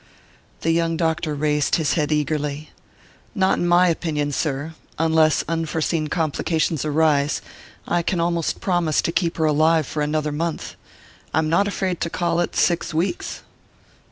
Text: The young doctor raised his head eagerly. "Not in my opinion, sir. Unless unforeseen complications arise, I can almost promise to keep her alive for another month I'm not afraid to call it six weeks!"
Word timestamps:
The 0.61 0.71
young 0.71 0.97
doctor 0.97 1.35
raised 1.35 1.75
his 1.75 1.93
head 1.93 2.11
eagerly. 2.11 2.71
"Not 3.35 3.59
in 3.59 3.67
my 3.67 3.87
opinion, 3.87 4.31
sir. 4.31 4.73
Unless 4.97 5.43
unforeseen 5.47 6.07
complications 6.07 6.83
arise, 6.83 7.39
I 7.87 8.01
can 8.01 8.19
almost 8.19 8.61
promise 8.61 9.03
to 9.03 9.11
keep 9.11 9.37
her 9.37 9.45
alive 9.45 9.85
for 9.85 10.01
another 10.01 10.31
month 10.31 10.73
I'm 11.35 11.49
not 11.49 11.67
afraid 11.67 12.01
to 12.01 12.09
call 12.09 12.39
it 12.39 12.55
six 12.55 12.95
weeks!" 12.95 13.43